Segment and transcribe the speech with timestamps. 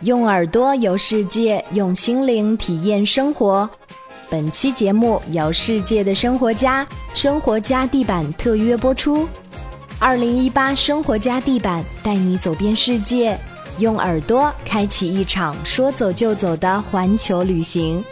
[0.00, 3.68] 用耳朵游世界，用心灵体验生活。
[4.28, 9.28] 本期节目由世界的生活家生活家地板特约播出。
[9.98, 13.38] 二零一八生活家地板带你走遍世界，
[13.78, 18.04] 用耳朵开启一场说走就走的环球旅行。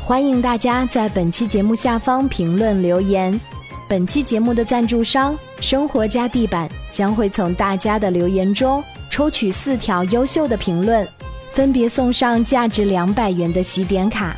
[0.00, 3.38] 欢迎大家在本期节目下方评论留言。
[3.86, 8.82] 本期节目的赞助商生活家地板将会从大家的留言中
[9.14, 11.06] 抽取四条优秀的评论。
[11.52, 14.36] 分别送上价值两百元的喜点卡，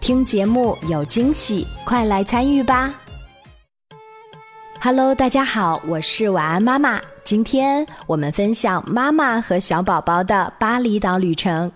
[0.00, 2.92] 听节目有惊喜，快来参与吧
[4.80, 7.00] ！Hello，大家好，我是晚安妈妈。
[7.22, 11.70] 今天我们分享妈妈和小宝宝的巴厘岛旅程。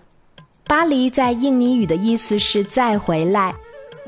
[0.65, 3.55] 巴黎在印尼语的意思是再回来。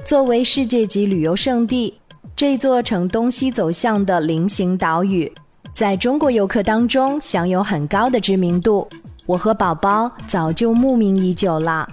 [0.04, 1.94] 作为世界级旅游胜地，
[2.36, 5.34] 这座呈东西走向的菱形岛屿，
[5.74, 8.88] 在中国游客当中享有很高的知名度。
[9.26, 11.88] 我和宝宝早就慕名已久了。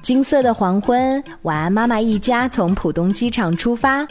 [0.00, 4.06] 金色的黄昏，晚安妈妈一家从浦东机场出发，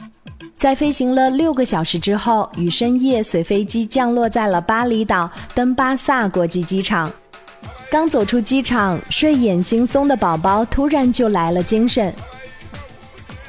[0.56, 7.12] 在飞行了六个小时之后，于深夜随飞机降落在了巴厘岛登巴萨国际机场。
[7.90, 12.14] 刚走出机场，睡眼惺忪的宝宝突然就来了精神。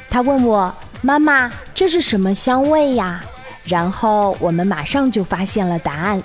[0.08, 3.24] 他问我：“妈妈，这是什么香味呀？”
[3.64, 6.22] 然后我们马上就发现了答案。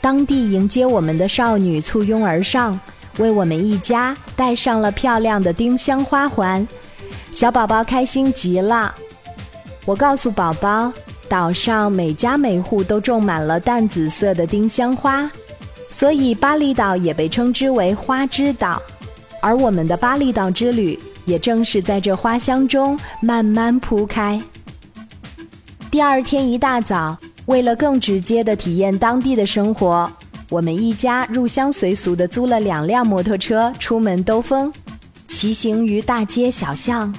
[0.00, 2.78] 当地迎接我们的少女簇拥而上，
[3.18, 6.66] 为我们一家戴上了漂亮的丁香花环，
[7.32, 8.94] 小宝宝开心极了。
[9.84, 10.92] 我告诉宝宝，
[11.28, 15.30] 岛上每家每户都种满了淡紫色的丁香花，
[15.90, 18.80] 所以巴厘岛也被称之为花之岛。
[19.40, 24.40] 而我们的巴厘岛之旅，也正是在这花香中慢慢铺开。
[25.96, 27.16] 第二天一大早。
[27.46, 30.12] 为了更直接的体验当地的生活，
[30.50, 34.70] 我们一家入乡随俗的租了两辆摩托车出门兜风，
[35.26, 37.14] 骑行于大街小巷，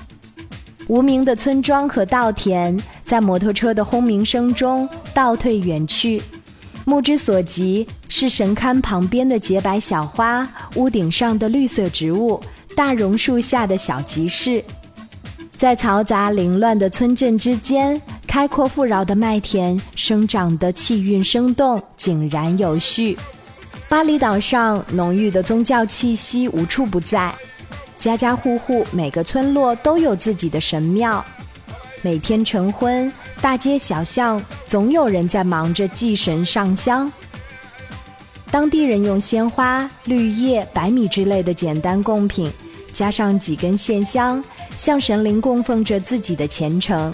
[0.85, 6.21] 无名的村庄和稻田在摩托车的轰鸣声中倒退远去，
[6.85, 12.39] 目之所及是神龛旁边的洁白小花，屋顶上的绿色植物，
[12.75, 14.63] 大榕树下的小集市，
[15.57, 18.01] 在嘈杂凌乱的村镇之间。
[18.27, 23.17] 开阔富饶的麦田生长得气韵生动、井然有序。
[23.89, 27.33] 巴厘岛上浓郁的宗教气息无处不在，
[27.97, 31.23] 家家户户、每个村落都有自己的神庙。
[32.03, 37.11] 每天晨昏，大街小巷总有人在忙着祭神上香。
[38.51, 42.51] 当地人用鲜花、绿叶、白米之类的简单贡品，
[42.93, 44.43] 加上几根线香，
[44.77, 47.13] 向神灵供奉着自己的虔诚。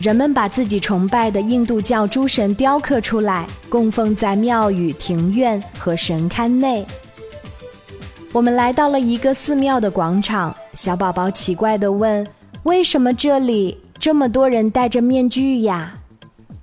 [0.00, 6.84] 人们把自己崇拜的印度教诸神雕刻出来，供奉在庙宇、庭院和神龛内。
[8.32, 12.26] 我们来到了一个寺庙的广场，小宝宝奇怪地问
[12.64, 15.94] ：“为什么这里这么多人戴着面具呀？”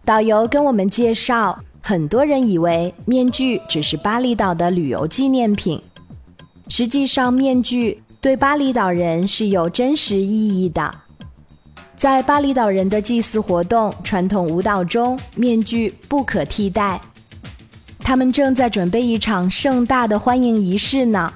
[0.04, 5.82] 导游跟我们介绍，很多人以为面具只是巴厘岛的旅游纪念品，
[6.68, 10.94] 实际上面具对巴厘岛人是有真实意义的。
[11.98, 17.02] 在巴厘岛人的祭祀活动、传统舞蹈中，面具不可替代。
[17.98, 21.34] 他们正在准备一场盛大的欢迎仪式呢。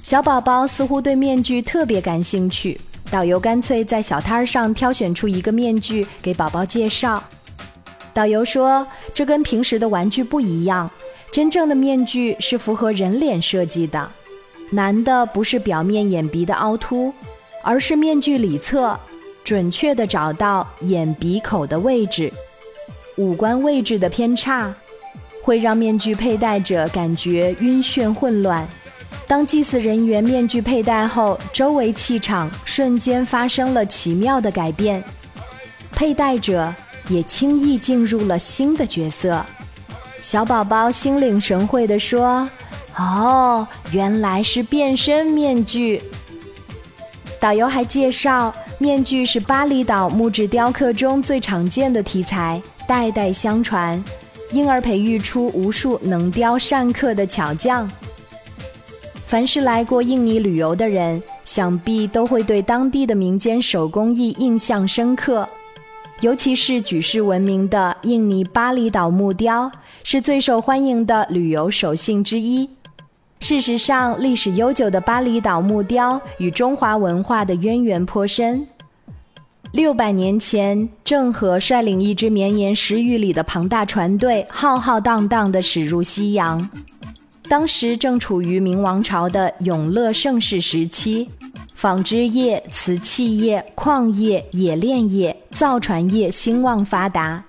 [0.00, 2.80] 小宝宝似乎对面具特别感兴趣，
[3.10, 7.20] 导游干脆在小摊上挑选出一个面具给宝宝介绍。
[8.14, 10.88] 导游说：“这跟平时的玩具不一样，
[11.32, 14.10] 真正的面具是符合人脸设计的，
[14.70, 17.12] 难的不是表面眼鼻的凹凸，
[17.62, 18.98] 而是面具里侧。”
[19.42, 22.32] 准确地找到眼鼻口的位置，
[23.16, 24.72] 五官位置的偏差
[25.42, 28.68] 会让面具佩戴者感觉晕眩混乱。
[29.26, 35.02] 当祭祀人员面具佩戴后，周围气场瞬间发生了奇妙的改变，
[35.90, 36.72] 佩戴者
[37.08, 39.44] 也轻易进入了新的角色。
[40.22, 42.48] 小宝宝心领神会地说
[42.96, 46.02] ：“哦，原来是变身面具。”
[47.40, 48.54] 导游还介绍。
[48.82, 54.02] 面具是巴厘岛木质雕刻中最常见的题材，代代相传，
[54.52, 57.86] 因而培育出无数能雕善刻的巧匠。
[59.26, 65.46] 凡是来过印尼旅游的人，想必都会对当地的民间手工艺印象深刻，
[66.22, 69.70] 尤其是举世闻名的印尼巴厘岛木雕，
[70.02, 72.66] 是最受欢迎的旅游手信之一。
[73.40, 78.66] 事实上，历史悠久的巴厘岛木雕与中华文化的渊源颇深。
[79.72, 86.68] 六百年前，郑和率领一支绵延十余里的庞大船队，浩浩荡荡地驶入西洋。
[87.48, 91.28] 当时正处于明王朝的永乐盛世时期，
[91.74, 97.42] 纺织业、瓷器业、矿业、冶炼业、造船业兴旺发达。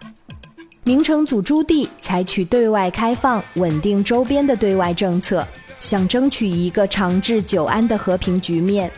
[0.84, 5.48] 明成祖朱棣采取对外开放、稳定周边的对外政策，
[5.82, 8.90] 想争取一个长治久安的和平局面。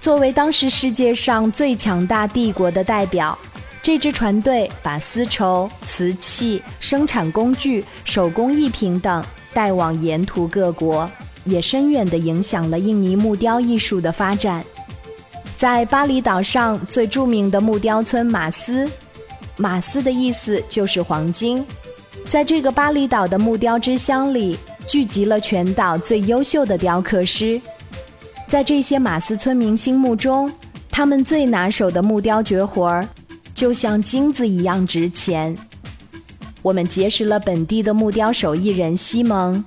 [0.00, 3.36] 作为当时世界上最强大帝国的代表，
[3.82, 11.10] 这支船队把丝绸、瓷器、生产工具、手工艺品等带往沿途各国，
[11.44, 14.62] 也深远地影响了印尼木雕艺术的发展。
[15.56, 18.88] 在巴厘岛上最著名的木雕村马斯。
[19.56, 21.64] 马斯的意思就是黄金，
[22.28, 27.60] 在这个巴厘岛的木雕之乡里，聚集了全岛最优秀的雕刻师。
[28.46, 30.52] 在这些马斯村民心目中，
[30.90, 33.08] 他们最拿手的木雕绝活儿，
[33.54, 35.56] 就像金子一样值钱。
[36.62, 39.64] 我们结识了本地的木雕手艺人西蒙。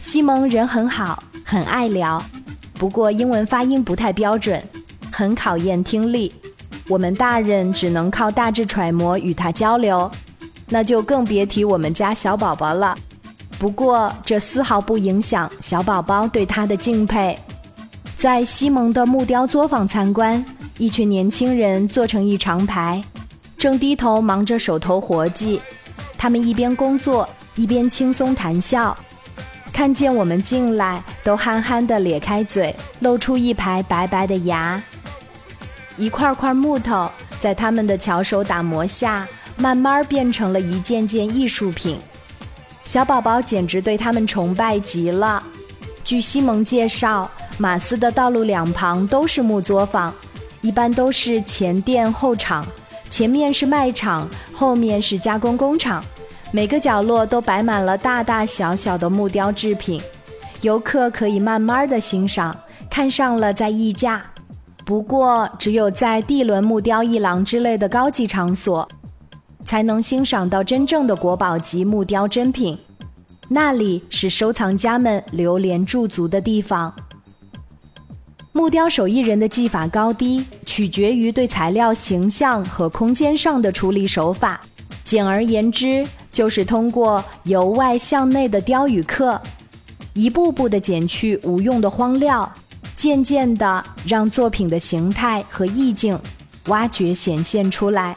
[0.00, 2.24] 西蒙人很好，很爱聊，
[2.74, 4.62] 不过英文发音不太标准，
[5.10, 6.32] 很考验听力。
[6.88, 10.10] 我们大人只能靠大致揣摩与他交流，
[10.68, 12.96] 那就更别提我们家小宝宝了。
[13.58, 17.36] 不过这丝毫不影响小宝宝对他的敬佩。
[18.14, 20.44] 在西蒙的木雕作坊参观，
[20.76, 23.02] 一群年轻人坐成一长排，
[23.56, 25.60] 正低头忙着手头活计。
[26.16, 28.96] 他们一边工作一边轻松谈笑，
[29.72, 34.80] 看见我们进来，都憨憨地咧开嘴，露出一排白白的牙。
[35.96, 37.10] 一块块木头
[37.40, 39.26] 在他们的巧手打磨下，
[39.56, 42.00] 慢慢变成了一件件艺术品。
[42.88, 45.42] 小宝宝简直对他们崇拜极了。
[46.02, 50.10] 据西蒙介绍，马斯的道路两旁都是木作坊，
[50.62, 52.66] 一般都是前店后厂，
[53.10, 56.02] 前面是卖场，后面是加工工厂，
[56.50, 60.00] 每个角落都摆满了大大小小的木雕制品，
[60.62, 62.58] 游客可以慢慢的欣赏，
[62.88, 64.22] 看上了再议价。
[64.86, 68.88] 不过，只有在地轮木雕艺廊之类的高级场所，
[69.68, 72.78] 才能欣赏到真正的国宝级木雕珍品。
[73.50, 76.90] 那里是收藏家们流连驻足的地方。
[78.52, 84.58] 木雕手艺人的技法高低，取决于对材料形象和空间上的处理手法。
[85.04, 89.38] 简而言之，就是通过由外向内的雕与刻，
[90.14, 92.50] 一步步的减去无用的荒料。
[92.96, 96.18] 渐渐地，让作品的形态和意境
[96.68, 98.16] 挖掘显现出来。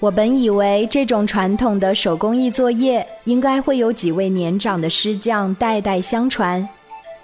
[0.00, 6.66] 我本以为这种传统的手工艺作业应该会有几位年长的师匠代代相传，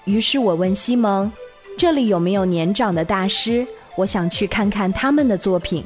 [0.04, 1.32] 于是我问西蒙
[1.78, 3.66] ：“这里有没有年长的大师？
[3.96, 5.82] 我想去看看他们的作品。”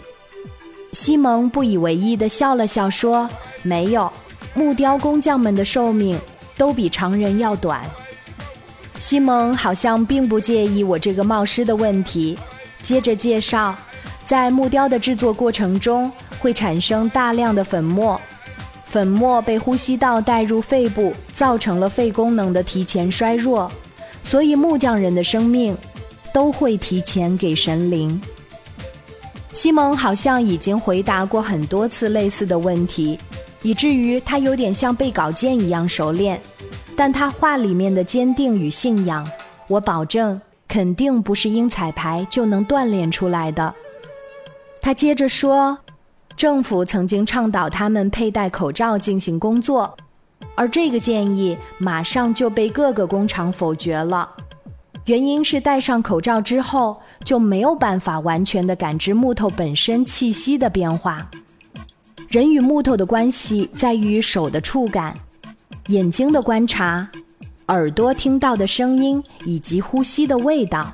[0.92, 3.30] 西蒙不以为意地笑了笑说
[3.62, 4.12] ：“没有，
[4.52, 6.18] 木雕工匠们的寿命
[6.56, 7.88] 都比常人要短。”
[8.98, 12.36] 西蒙好像并不介意我这个冒失的问题，
[12.82, 13.76] 接着介绍，
[14.30, 18.20] 在木雕的制作过程中会产生大量的粉末，
[18.84, 23.68] 粉末被呼吸道带入肺部，造成了肺功能的提前衰弱，
[24.22, 25.76] 所以木匠人的生命
[26.32, 28.22] 都会提前给神灵。
[29.52, 33.18] 西蒙好像已经回答过很多次类似的问题，
[33.62, 36.40] 以至于他有点像背稿件一样熟练。
[36.94, 39.28] 但他话里面的坚定与信仰，
[39.66, 43.74] 我保证肯定不是因彩排就能锻炼出来的。
[44.80, 45.78] 他接着说，
[46.36, 49.96] 政府曾经倡导他们佩戴口罩进行工作，
[50.54, 54.30] 而这个建议马上就被各个工厂否决了。
[55.04, 61.28] 原因是戴上口罩之后就没有办法完全的感知木头本身气息的变化。
[62.28, 65.16] 人与木头的关系在于手的触感。
[65.88, 67.08] 眼睛的观察，
[67.66, 70.92] 耳朵听到的声音以及呼吸的味道，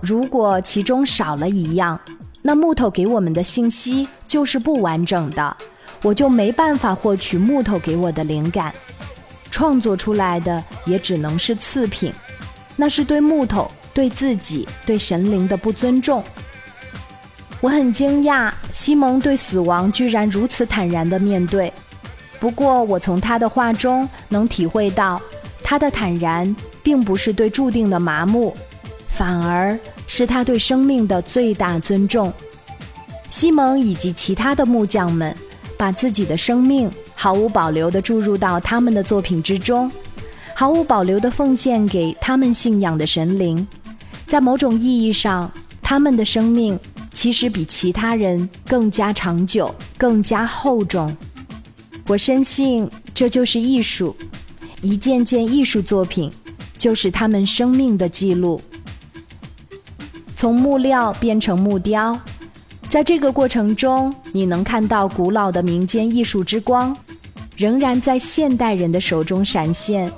[0.00, 1.98] 如果其中少了一样，
[2.46, 5.56] 那木头给我们的信息就是不完整的，
[6.00, 8.72] 我就没办法获取木头给我的灵感，
[9.50, 12.12] 创作出来的也只能是次品，
[12.76, 16.22] 那是对木头、对自己、对神灵的不尊重。
[17.60, 21.72] 我很惊讶，西蒙对死亡居然如此坦然地面对。
[22.38, 25.20] 不过，我从他的话中能体会到，
[25.64, 28.56] 他的坦然并不是对注定的麻木，
[29.08, 29.76] 反而
[30.06, 32.32] 是他对生命的最大尊重。
[33.28, 35.36] 西蒙以及其他的木匠们，
[35.76, 39.90] 把自己的生命毫无保留地注入到他们的作品之中，
[40.54, 43.66] 毫无保留地奉献给他们信仰的神灵。
[44.26, 45.50] 在某种意义上，
[45.82, 46.78] 他们的生命
[47.12, 51.14] 其实比其他人更加长久，更加厚重。
[52.06, 54.16] 我深信这就是艺术，
[54.82, 56.30] 一件件艺术作品，
[56.78, 58.60] 就是他们生命的记录。
[60.46, 62.16] 从木料变成木雕，
[62.88, 66.96] 在这个过程中，你能看到古老的民间艺术之光，
[67.56, 70.08] 仍然在现代人的手中闪现，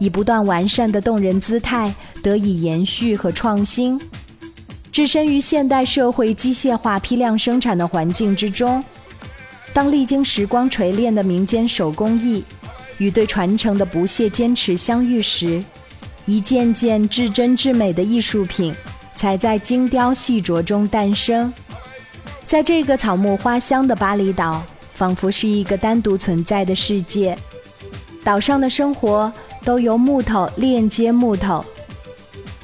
[0.00, 3.96] 以不断完善的动人姿态得以延续和创新。
[4.90, 8.82] 置身于现代社会机械化批量生产的环境之中，
[9.72, 12.42] 当历经时光锤炼的民间手工艺
[12.98, 15.62] 与对传承的不懈坚持相遇时，
[16.24, 18.74] 一件件至真至美的艺术品
[19.16, 21.52] 才在精雕细琢中诞生。
[22.46, 24.62] 在这个草木花香的巴厘岛，
[24.94, 27.36] 仿佛是一个单独存在的世界。
[28.22, 29.32] 岛上的生活
[29.64, 31.64] 都由木头链接木头，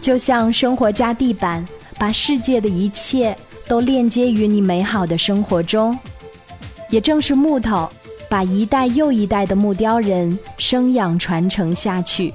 [0.01, 1.67] 就像生活加地板。
[1.99, 3.37] 把世界的一切
[3.69, 5.97] 都链接于你美好的生活中，
[6.91, 7.89] 也正是木头
[8.29, 12.35] 把一代又一代的木雕人生养传承下去，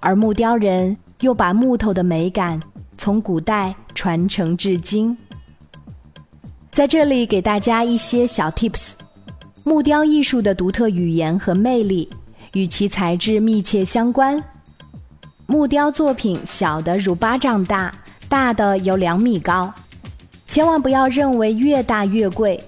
[0.00, 2.60] 而木雕人又把木头的美感
[3.02, 5.18] 从古代传承至今。
[6.70, 8.92] 在这里给大家一些小 tips：
[9.64, 12.08] 木雕艺术的独特语言和魅力
[12.52, 14.40] 与其材质密切相关。
[15.46, 17.92] 木雕作品小的如巴掌大。
[18.28, 19.74] 大的有两米高，
[20.46, 22.62] 千万不要认为越大越贵，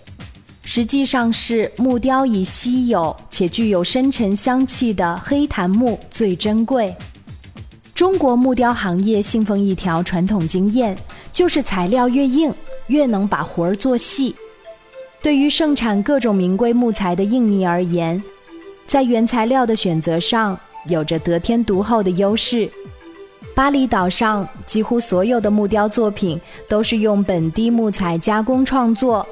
[0.65, 6.93] 实际上是木雕以稀有且具有深沉香气的黑檀木最珍贵。
[7.95, 10.99] 中国木雕行业信奉一条传统经验，
[11.33, 12.53] 就是材料越硬，
[12.89, 14.35] 越能把活儿做细。
[15.23, 18.21] 对于盛产各种名贵木材的印尼而言，
[18.85, 20.59] 在原材料的选择上
[20.89, 22.69] 有着得天独厚的优势。
[23.55, 29.25] 巴厘岛上几乎所有的木雕作品都是用本地木材加工创作。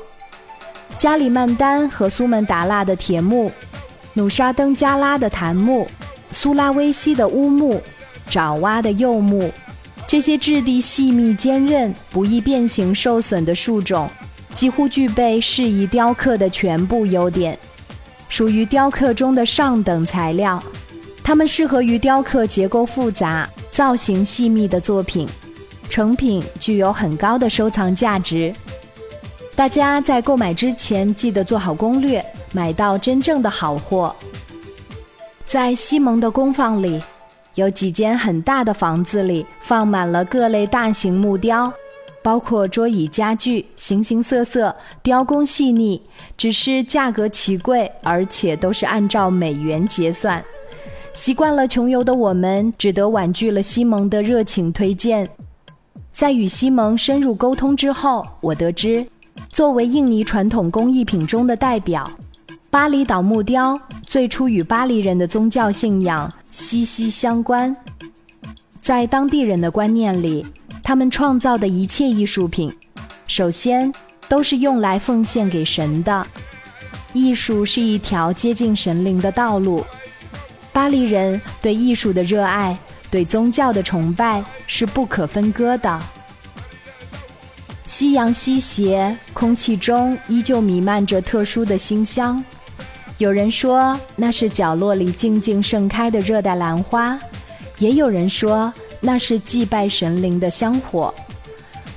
[0.99, 3.51] 加里曼丹和苏门答腊的铁木，
[4.15, 5.89] 努沙登加拉的檀木，
[6.31, 7.83] 苏拉威西的乌木，
[8.33, 9.53] 爪哇的柚木，
[10.07, 14.09] 这些质地细密坚韧、不易变形受损的树种，
[14.55, 17.59] 几乎具备适宜雕刻的全部优点，
[18.31, 20.63] 属于雕刻中的上等材料。
[21.23, 23.47] 它们适合于雕刻结构复杂。
[23.71, 25.29] 造型细密的作品，
[25.91, 28.55] 成品具有很高的收藏价值。
[29.55, 34.15] 大家在购买之前记得做好攻略，买到真正的好货。
[35.47, 37.03] 在西蒙的工坊里，
[37.55, 41.73] 有几间很大的房子里放满了各类大型木雕，
[42.23, 46.01] 包括桌椅家具，形形色色，雕工细腻，
[46.37, 50.43] 只是价格奇贵，而且都是按照美元结算。
[51.13, 55.29] 习惯了穷游的我们，只得婉拒了西蒙的热情推荐。
[56.11, 59.07] 在与西蒙深入沟通之后，我得知，
[59.51, 62.11] 作为印尼传统工艺品中的代表，
[62.71, 67.75] 巴厘岛木雕最初与巴黎人的宗教信仰息息相关。
[68.79, 70.47] 在当地人的观念里，
[70.83, 72.73] 他们创造的一切艺术品，
[73.27, 73.93] 首先
[74.29, 76.27] 都是用来奉献给神的。
[77.15, 79.85] 艺术是一条接近神灵的道路。
[80.73, 82.79] 巴黎人对艺术的热爱，
[83.11, 86.01] 对宗教的崇拜是不可分割的。
[87.87, 92.45] 夕阳西斜，空气中依旧弥漫着特殊的馨香。
[93.23, 97.17] 有人说那是角落里静静盛开的热带兰花，
[97.79, 101.15] 也有人说那是祭拜神灵的香火。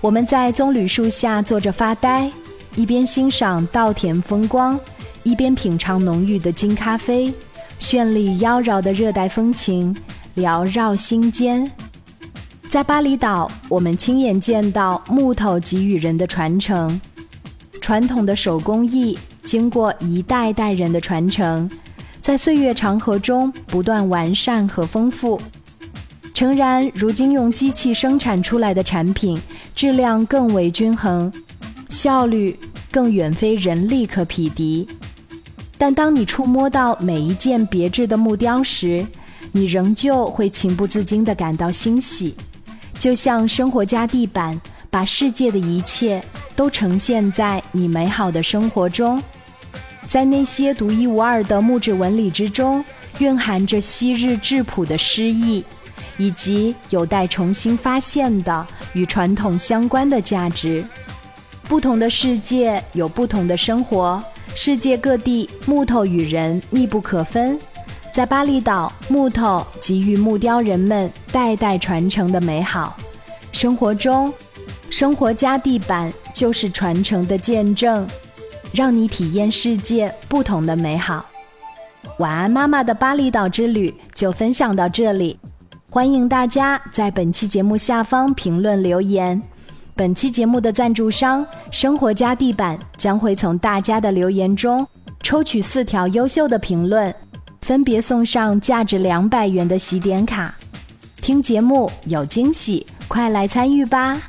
[0.01, 2.31] 我们在棕榈树下坐着发呆，
[2.75, 4.79] 一边欣赏稻田风光，
[5.23, 7.33] 一边品尝浓郁的金咖啡。
[7.79, 9.95] 绚丽妖娆的热带风情
[10.35, 11.69] 缭绕心间，
[12.69, 17.01] 在巴厘岛，我们亲眼见到木头给予人的传承，
[17.81, 21.69] 传统的手工艺经过一代代人的传承，
[22.19, 25.39] 在岁月长河中不断完善和丰富。
[26.33, 29.39] 诚然，如今用机器生产出来的产品
[29.73, 31.31] 质量更为均衡，
[31.89, 32.57] 效率
[32.91, 34.85] 更远非人力可匹敌。
[35.77, 39.05] 但当你触摸到每一件别致的木雕时，
[39.51, 42.35] 你仍旧会情不自禁地感到欣喜，
[42.97, 44.59] 就像生活家地板
[44.89, 46.21] 把世界的一切
[46.55, 49.21] 都呈现在你美好的生活中。
[50.07, 52.83] 在那些独一无二的木质纹理之中，
[53.19, 55.63] 蕴含着昔日质朴的诗意，
[56.17, 60.85] 以及有待重新发现的与传统相关的价值。
[61.67, 64.23] 不同的世界有不同的生活。
[64.53, 67.59] 世界各地，木头与人密不可分。
[68.13, 72.95] 在巴厘岛，木头给予木雕人们代代传承的美好。
[73.51, 74.33] 生活中，
[74.89, 78.07] 生活家地板就是传承的见证，
[78.75, 81.25] 让你体验世界不同的美好。
[82.19, 85.39] 晚安妈妈的巴厘岛之旅就分享到这里，
[85.89, 89.41] 欢迎大家在本期节目下方评论留言。
[89.95, 94.85] 本期节目的赞助商生活家地板将会从大家的留言中
[95.23, 97.15] 抽取四条优秀的评论，
[97.61, 100.53] 分别送上价值两百元的喜点卡。
[101.21, 104.21] 听节目有惊喜，快来参与吧！